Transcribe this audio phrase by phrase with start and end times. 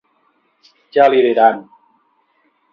[0.97, 1.63] Ja li diran.